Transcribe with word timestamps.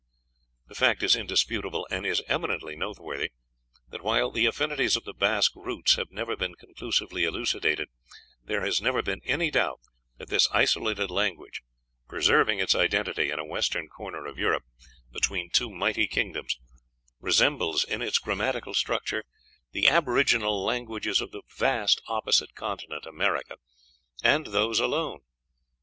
The 0.67 0.73
fact 0.73 1.03
is 1.03 1.15
indisputable, 1.15 1.85
and 1.91 2.07
is 2.07 2.23
eminently 2.27 2.75
noteworthy, 2.75 3.29
that 3.89 4.01
while 4.01 4.31
the 4.31 4.47
affinities 4.47 4.95
of 4.95 5.03
the 5.03 5.13
Basque 5.13 5.55
roots 5.55 5.93
have 5.93 6.09
never 6.09 6.35
been 6.35 6.55
conclusively 6.55 7.23
elucidated, 7.23 7.87
there 8.43 8.65
has 8.65 8.81
never 8.81 9.03
been 9.03 9.21
any 9.25 9.51
doubt 9.51 9.79
that 10.17 10.29
this 10.29 10.47
isolated 10.51 11.11
language, 11.11 11.61
preserving 12.07 12.57
its 12.57 12.73
identity 12.73 13.29
in 13.29 13.37
a 13.37 13.45
western 13.45 13.89
corner 13.89 14.25
of 14.25 14.39
Europe, 14.39 14.63
between 15.11 15.51
two 15.51 15.69
mighty 15.69 16.07
kingdoms, 16.07 16.57
resembles, 17.19 17.83
in 17.83 18.01
its 18.01 18.17
grammatical 18.17 18.73
structure, 18.73 19.23
the 19.71 19.87
aboriginal 19.87 20.65
languages 20.65 21.21
of 21.21 21.29
the 21.29 21.43
vast 21.55 22.01
opposite 22.07 22.55
continent 22.55 23.05
(America), 23.05 23.57
and 24.23 24.47
those 24.47 24.79
alone." 24.79 25.19